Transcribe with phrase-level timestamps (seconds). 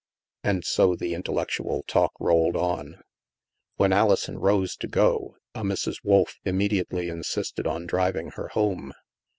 [0.43, 3.03] And so the intellectual talk rolled on.
[3.75, 5.97] When Alison rose to go, a Mrs.
[6.03, 8.93] Wolf immediately insisted on driving her home.